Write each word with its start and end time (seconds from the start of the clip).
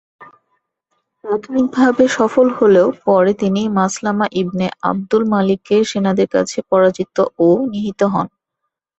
প্রাথমিকভাবে 1.23 2.03
সফল 2.17 2.47
হলেও 2.57 2.87
পরে 3.05 3.31
তিনি 3.41 3.61
মাসলামা 3.77 4.25
ইবনে 4.41 4.67
আবদুল 4.89 5.23
মালিকের 5.33 5.81
সেনাদের 5.91 6.27
কাছে 6.35 6.57
পরাজিত 6.69 7.15
ও 7.39 7.67
নিহত 7.71 8.01
হন। 8.13 8.27